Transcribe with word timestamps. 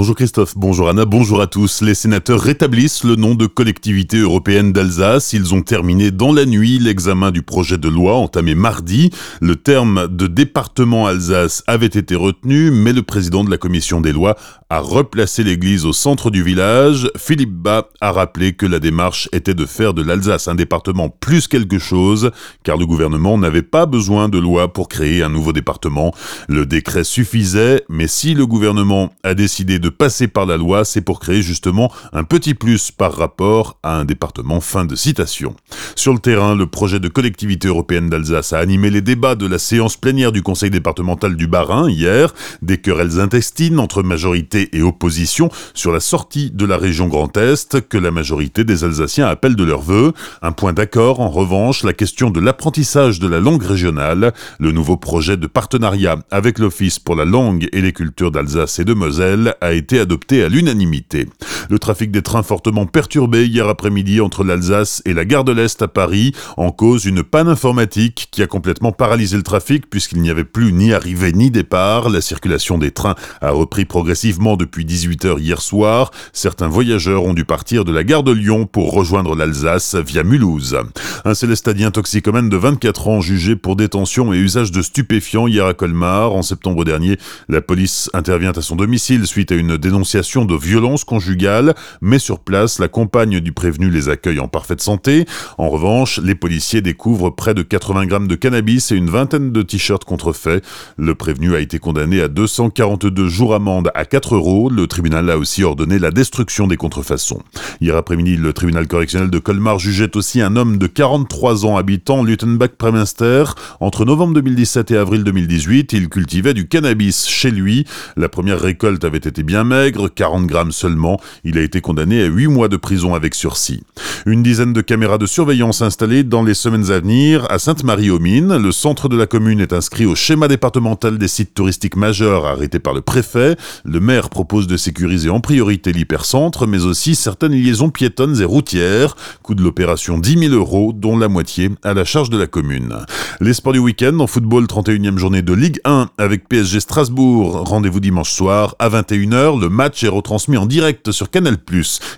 Bonjour 0.00 0.16
Christophe, 0.16 0.54
bonjour 0.56 0.88
Anna, 0.88 1.04
bonjour 1.04 1.42
à 1.42 1.46
tous. 1.46 1.82
Les 1.82 1.94
sénateurs 1.94 2.40
rétablissent 2.40 3.04
le 3.04 3.16
nom 3.16 3.34
de 3.34 3.44
collectivité 3.44 4.16
européenne 4.16 4.72
d'Alsace. 4.72 5.34
Ils 5.34 5.52
ont 5.52 5.60
terminé 5.60 6.10
dans 6.10 6.32
la 6.32 6.46
nuit 6.46 6.78
l'examen 6.78 7.30
du 7.30 7.42
projet 7.42 7.76
de 7.76 7.86
loi 7.86 8.14
entamé 8.14 8.54
mardi. 8.54 9.10
Le 9.42 9.56
terme 9.56 10.08
de 10.08 10.26
département 10.26 11.06
Alsace 11.06 11.62
avait 11.66 11.84
été 11.84 12.14
retenu, 12.14 12.70
mais 12.70 12.94
le 12.94 13.02
président 13.02 13.44
de 13.44 13.50
la 13.50 13.58
commission 13.58 14.00
des 14.00 14.12
lois 14.12 14.36
a 14.70 14.80
replacé 14.80 15.44
l'église 15.44 15.84
au 15.84 15.92
centre 15.92 16.30
du 16.30 16.42
village. 16.42 17.10
Philippe 17.18 17.52
Bas 17.52 17.90
a 18.00 18.10
rappelé 18.10 18.54
que 18.54 18.64
la 18.64 18.78
démarche 18.78 19.28
était 19.32 19.52
de 19.52 19.66
faire 19.66 19.92
de 19.92 20.00
l'Alsace 20.00 20.48
un 20.48 20.54
département 20.54 21.10
plus 21.10 21.46
quelque 21.46 21.78
chose, 21.78 22.30
car 22.62 22.78
le 22.78 22.86
gouvernement 22.86 23.36
n'avait 23.36 23.60
pas 23.60 23.84
besoin 23.84 24.30
de 24.30 24.38
loi 24.38 24.72
pour 24.72 24.88
créer 24.88 25.22
un 25.22 25.28
nouveau 25.28 25.52
département. 25.52 26.14
Le 26.48 26.64
décret 26.64 27.04
suffisait, 27.04 27.84
mais 27.90 28.06
si 28.06 28.32
le 28.32 28.46
gouvernement 28.46 29.12
a 29.24 29.34
décidé 29.34 29.78
de 29.78 29.89
passer 29.90 30.28
par 30.28 30.46
la 30.46 30.56
loi, 30.56 30.84
c'est 30.84 31.00
pour 31.00 31.20
créer 31.20 31.42
justement 31.42 31.92
un 32.12 32.24
petit 32.24 32.54
plus 32.54 32.90
par 32.90 33.14
rapport 33.14 33.78
à 33.82 33.96
un 33.96 34.04
département. 34.04 34.60
Fin 34.60 34.84
de 34.84 34.94
citation. 34.94 35.54
Sur 35.96 36.12
le 36.12 36.18
terrain, 36.18 36.54
le 36.54 36.66
projet 36.66 37.00
de 37.00 37.08
collectivité 37.08 37.68
européenne 37.68 38.08
d'Alsace 38.08 38.52
a 38.52 38.58
animé 38.58 38.90
les 38.90 39.00
débats 39.00 39.34
de 39.34 39.46
la 39.46 39.58
séance 39.58 39.96
plénière 39.96 40.32
du 40.32 40.42
conseil 40.42 40.70
départemental 40.70 41.36
du 41.36 41.46
Bas-Rhin 41.46 41.88
hier, 41.88 42.34
des 42.62 42.78
querelles 42.78 43.20
intestines 43.20 43.78
entre 43.78 44.02
majorité 44.02 44.68
et 44.72 44.82
opposition 44.82 45.50
sur 45.74 45.92
la 45.92 46.00
sortie 46.00 46.50
de 46.50 46.64
la 46.64 46.76
région 46.76 47.08
Grand 47.08 47.36
Est 47.36 47.88
que 47.88 47.98
la 47.98 48.10
majorité 48.10 48.64
des 48.64 48.84
Alsaciens 48.84 49.26
appellent 49.26 49.56
de 49.56 49.64
leur 49.64 49.80
vœu. 49.80 50.12
Un 50.42 50.52
point 50.52 50.72
d'accord, 50.72 51.20
en 51.20 51.30
revanche, 51.30 51.82
la 51.82 51.92
question 51.92 52.30
de 52.30 52.40
l'apprentissage 52.40 53.18
de 53.18 53.28
la 53.28 53.40
langue 53.40 53.62
régionale. 53.62 54.32
Le 54.58 54.72
nouveau 54.72 54.96
projet 54.96 55.36
de 55.36 55.46
partenariat 55.46 56.18
avec 56.30 56.58
l'Office 56.58 56.98
pour 56.98 57.16
la 57.16 57.24
langue 57.24 57.68
et 57.72 57.80
les 57.80 57.92
cultures 57.92 58.30
d'Alsace 58.30 58.78
et 58.78 58.84
de 58.84 58.94
Moselle 58.94 59.54
a 59.60 59.72
été 59.72 59.79
adopté 60.00 60.42
à 60.42 60.48
l'unanimité. 60.48 61.26
Le 61.68 61.78
trafic 61.78 62.10
des 62.10 62.22
trains 62.22 62.42
fortement 62.42 62.86
perturbé 62.86 63.46
hier 63.46 63.68
après-midi 63.68 64.20
entre 64.20 64.44
l'Alsace 64.44 65.02
et 65.04 65.14
la 65.14 65.24
gare 65.24 65.44
de 65.44 65.52
l'Est 65.52 65.82
à 65.82 65.88
Paris, 65.88 66.32
en 66.56 66.70
cause 66.70 67.04
une 67.04 67.22
panne 67.22 67.48
informatique 67.48 68.28
qui 68.30 68.42
a 68.42 68.46
complètement 68.46 68.92
paralysé 68.92 69.36
le 69.36 69.42
trafic 69.42 69.88
puisqu'il 69.88 70.20
n'y 70.20 70.30
avait 70.30 70.44
plus 70.44 70.72
ni 70.72 70.92
arrivée 70.92 71.32
ni 71.32 71.50
départ. 71.50 72.08
La 72.10 72.20
circulation 72.20 72.78
des 72.78 72.90
trains 72.90 73.14
a 73.40 73.50
repris 73.50 73.84
progressivement 73.84 74.56
depuis 74.56 74.84
18h 74.84 75.38
hier 75.38 75.60
soir. 75.60 76.10
Certains 76.32 76.68
voyageurs 76.68 77.24
ont 77.24 77.34
dû 77.34 77.44
partir 77.44 77.84
de 77.84 77.92
la 77.92 78.04
gare 78.04 78.22
de 78.22 78.32
Lyon 78.32 78.66
pour 78.66 78.92
rejoindre 78.92 79.34
l'Alsace 79.34 79.94
via 79.94 80.22
Mulhouse. 80.22 80.76
Un 81.24 81.34
célestadien 81.34 81.90
toxicomène 81.90 82.48
de 82.48 82.56
24 82.56 83.08
ans 83.08 83.20
jugé 83.20 83.54
pour 83.54 83.76
détention 83.76 84.32
et 84.32 84.38
usage 84.38 84.72
de 84.72 84.80
stupéfiants 84.80 85.46
hier 85.46 85.66
à 85.66 85.74
Colmar. 85.74 86.32
En 86.32 86.40
septembre 86.40 86.84
dernier, 86.84 87.18
la 87.48 87.60
police 87.60 88.08
intervient 88.14 88.52
à 88.52 88.62
son 88.62 88.74
domicile 88.74 89.26
suite 89.26 89.52
à 89.52 89.56
une 89.56 89.76
dénonciation 89.76 90.46
de 90.46 90.54
violence 90.54 91.04
conjugale, 91.04 91.74
mais 92.00 92.18
sur 92.18 92.38
place, 92.40 92.78
la 92.78 92.88
compagne 92.88 93.40
du 93.40 93.52
prévenu 93.52 93.90
les 93.90 94.08
accueille 94.08 94.40
en 94.40 94.48
parfaite 94.48 94.80
santé. 94.80 95.26
En 95.58 95.68
revanche, 95.68 96.18
les 96.22 96.34
policiers 96.34 96.80
découvrent 96.80 97.30
près 97.30 97.52
de 97.52 97.62
80 97.62 98.06
grammes 98.06 98.28
de 98.28 98.34
cannabis 98.34 98.90
et 98.90 98.96
une 98.96 99.10
vingtaine 99.10 99.52
de 99.52 99.62
t-shirts 99.62 100.04
contrefaits. 100.04 100.64
Le 100.96 101.14
prévenu 101.14 101.54
a 101.54 101.60
été 101.60 101.78
condamné 101.78 102.22
à 102.22 102.28
242 102.28 103.28
jours 103.28 103.54
amende 103.54 103.90
à 103.94 104.06
4 104.06 104.36
euros. 104.36 104.70
Le 104.70 104.86
tribunal 104.86 105.28
a 105.28 105.36
aussi 105.36 105.64
ordonné 105.64 105.98
la 105.98 106.12
destruction 106.12 106.66
des 106.66 106.78
contrefaçons. 106.78 107.42
Hier 107.82 107.96
après-midi, 107.96 108.36
le 108.36 108.54
tribunal 108.54 108.86
correctionnel 108.86 109.28
de 109.28 109.38
Colmar 109.38 109.78
jugeait 109.78 110.16
aussi 110.16 110.40
un 110.40 110.56
homme 110.56 110.78
de 110.78 110.86
43 111.10 111.66
ans 111.66 111.76
habitant 111.76 112.22
Lutenbach-Preminster. 112.22 113.42
Entre 113.80 114.04
novembre 114.04 114.34
2017 114.34 114.92
et 114.92 114.96
avril 114.96 115.24
2018, 115.24 115.92
il 115.92 116.08
cultivait 116.08 116.54
du 116.54 116.68
cannabis 116.68 117.26
chez 117.26 117.50
lui. 117.50 117.84
La 118.16 118.28
première 118.28 118.60
récolte 118.60 119.04
avait 119.04 119.18
été 119.18 119.42
bien 119.42 119.64
maigre, 119.64 120.08
40 120.08 120.46
grammes 120.46 120.70
seulement. 120.70 121.20
Il 121.42 121.58
a 121.58 121.62
été 121.62 121.80
condamné 121.80 122.22
à 122.22 122.26
8 122.26 122.46
mois 122.46 122.68
de 122.68 122.76
prison 122.76 123.12
avec 123.12 123.34
sursis. 123.34 123.82
Une 124.24 124.44
dizaine 124.44 124.72
de 124.72 124.82
caméras 124.82 125.18
de 125.18 125.26
surveillance 125.26 125.82
installées 125.82 126.22
dans 126.22 126.44
les 126.44 126.54
semaines 126.54 126.92
à 126.92 127.00
venir 127.00 127.44
à 127.50 127.58
Sainte-Marie-aux-Mines. 127.58 128.56
Le 128.58 128.70
centre 128.70 129.08
de 129.08 129.16
la 129.16 129.26
commune 129.26 129.58
est 129.58 129.72
inscrit 129.72 130.06
au 130.06 130.14
schéma 130.14 130.46
départemental 130.46 131.18
des 131.18 131.26
sites 131.26 131.54
touristiques 131.54 131.96
majeurs 131.96 132.46
arrêté 132.46 132.78
par 132.78 132.94
le 132.94 133.00
préfet. 133.00 133.56
Le 133.84 133.98
maire 133.98 134.30
propose 134.30 134.68
de 134.68 134.76
sécuriser 134.76 135.28
en 135.28 135.40
priorité 135.40 135.92
l'hypercentre, 135.92 136.68
mais 136.68 136.84
aussi 136.84 137.16
certaines 137.16 137.54
liaisons 137.54 137.90
piétonnes 137.90 138.40
et 138.40 138.44
routières. 138.44 139.16
Coût 139.42 139.56
de 139.56 139.62
l'opération 139.64 140.16
10 140.16 140.38
000 140.50 140.54
euros, 140.54 140.92
dont 141.00 141.18
la 141.18 141.28
moitié 141.28 141.70
à 141.82 141.94
la 141.94 142.04
charge 142.04 142.30
de 142.30 142.38
la 142.38 142.46
commune. 142.46 142.94
Les 143.40 143.54
sports 143.54 143.72
du 143.72 143.78
week-end 143.78 144.18
en 144.20 144.26
football, 144.26 144.64
31e 144.64 145.16
journée 145.16 145.42
de 145.42 145.54
Ligue 145.54 145.80
1 145.84 146.10
avec 146.18 146.46
PSG 146.48 146.80
Strasbourg. 146.80 147.62
Rendez-vous 147.66 148.00
dimanche 148.00 148.30
soir 148.30 148.76
à 148.78 148.88
21h. 148.90 149.58
Le 149.58 149.68
match 149.68 150.04
est 150.04 150.08
retransmis 150.08 150.58
en 150.58 150.66
direct 150.66 151.10
sur 151.10 151.30
Canal+. 151.30 151.56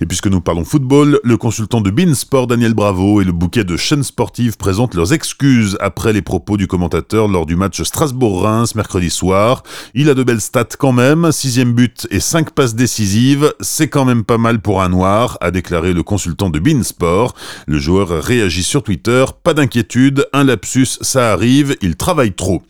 Et 0.00 0.06
puisque 0.06 0.28
nous 0.28 0.40
parlons 0.40 0.64
football, 0.64 1.20
le 1.22 1.36
consultant 1.36 1.80
de 1.80 1.90
Beansport 1.90 2.46
Daniel 2.46 2.74
Bravo 2.74 3.20
et 3.20 3.24
le 3.24 3.32
bouquet 3.32 3.64
de 3.64 3.76
chaînes 3.76 4.02
sportives 4.02 4.56
présentent 4.56 4.94
leurs 4.94 5.12
excuses 5.12 5.76
après 5.80 6.12
les 6.12 6.22
propos 6.22 6.56
du 6.56 6.66
commentateur 6.66 7.28
lors 7.28 7.46
du 7.46 7.56
match 7.56 7.82
Strasbourg-Reims 7.82 8.74
mercredi 8.74 9.10
soir. 9.10 9.62
Il 9.94 10.08
a 10.08 10.14
de 10.14 10.22
belles 10.22 10.40
stats 10.40 10.64
quand 10.78 10.92
même, 10.92 11.32
sixième 11.32 11.72
but 11.72 12.06
et 12.10 12.20
cinq 12.20 12.50
passes 12.50 12.74
décisives, 12.74 13.52
c'est 13.60 13.88
quand 13.88 14.04
même 14.04 14.24
pas 14.24 14.38
mal 14.38 14.60
pour 14.60 14.82
un 14.82 14.88
noir, 14.88 15.36
a 15.40 15.50
déclaré 15.50 15.92
le 15.92 16.02
consultant 16.02 16.48
de 16.48 16.58
Beansport. 16.58 17.34
Le 17.66 17.78
joueur 17.78 18.08
réagit 18.08 18.62
sur 18.70 18.84
Twitter, 18.84 19.24
pas 19.42 19.52
d'inquiétude, 19.52 20.28
un 20.32 20.44
lapsus, 20.44 20.86
ça 21.00 21.32
arrive, 21.32 21.74
il 21.82 21.96
travaille 21.96 22.32
trop. 22.32 22.62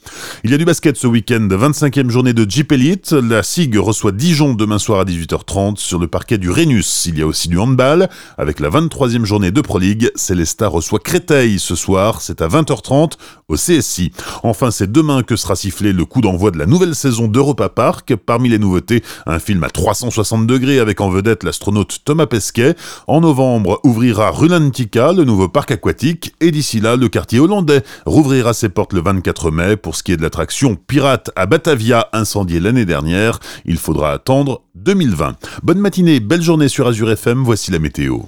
Il 0.44 0.50
y 0.50 0.54
a 0.54 0.56
du 0.56 0.64
basket 0.64 0.96
ce 0.96 1.06
week-end, 1.06 1.46
25e 1.46 2.08
journée 2.08 2.32
de 2.32 2.50
Jeep 2.50 2.72
Elite, 2.72 3.12
la 3.12 3.42
SIG 3.42 3.76
reçoit 3.76 4.10
Dijon 4.10 4.54
demain 4.54 4.78
soir 4.78 5.00
à 5.00 5.04
18h30 5.04 5.76
sur 5.76 5.98
le 5.98 6.08
parquet 6.08 6.38
du 6.38 6.50
Rhenus. 6.50 7.04
Il 7.04 7.18
y 7.18 7.22
a 7.22 7.26
aussi 7.26 7.48
du 7.48 7.58
handball, 7.58 8.08
avec 8.38 8.60
la 8.60 8.70
23e 8.70 9.26
journée 9.26 9.50
de 9.50 9.60
Pro 9.60 9.78
League, 9.78 10.10
Célesta 10.14 10.68
reçoit 10.68 11.00
Créteil 11.00 11.58
ce 11.58 11.74
soir, 11.74 12.22
c'est 12.22 12.40
à 12.40 12.48
20h30 12.48 13.12
au 13.50 13.56
CSI. 13.56 14.12
Enfin, 14.42 14.70
c'est 14.70 14.90
demain 14.90 15.22
que 15.22 15.36
sera 15.36 15.56
sifflé 15.56 15.92
le 15.92 16.04
coup 16.04 16.20
d'envoi 16.20 16.50
de 16.50 16.58
la 16.58 16.66
nouvelle 16.66 16.94
saison 16.94 17.28
d'Europa 17.28 17.68
Park. 17.68 18.14
Parmi 18.14 18.48
les 18.48 18.58
nouveautés, 18.58 19.02
un 19.26 19.38
film 19.38 19.64
à 19.64 19.70
360 19.70 20.46
degrés 20.46 20.78
avec 20.78 21.00
en 21.00 21.10
vedette 21.10 21.42
l'astronaute 21.42 22.00
Thomas 22.04 22.26
Pesquet. 22.26 22.74
En 23.06 23.20
novembre, 23.20 23.80
ouvrira 23.84 24.30
Rulantica, 24.30 25.12
le 25.12 25.24
nouveau 25.24 25.48
parc 25.48 25.72
aquatique, 25.72 26.34
et 26.40 26.50
d'ici 26.50 26.80
là, 26.80 26.96
le 26.96 27.08
quartier 27.08 27.40
hollandais 27.40 27.82
rouvrira 28.06 28.54
ses 28.54 28.68
portes 28.68 28.92
le 28.92 29.02
24 29.02 29.50
mai. 29.50 29.76
Pour 29.76 29.96
ce 29.96 30.02
qui 30.02 30.12
est 30.12 30.16
de 30.16 30.22
l'attraction 30.22 30.76
Pirate 30.86 31.30
à 31.36 31.46
Batavia, 31.46 32.08
incendiée 32.12 32.60
l'année 32.60 32.84
dernière, 32.84 33.40
il 33.64 33.78
faudra 33.78 34.12
attendre 34.12 34.62
2020. 34.76 35.36
Bonne 35.62 35.78
matinée, 35.78 36.20
belle 36.20 36.42
journée 36.42 36.68
sur 36.68 36.86
Azure 36.86 37.10
FM, 37.10 37.42
voici 37.42 37.70
la 37.70 37.78
météo. 37.78 38.20